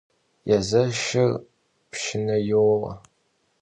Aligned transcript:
Yêzeşşır 0.49 1.31
pşşıne 1.91 2.37
youe. 2.49 2.93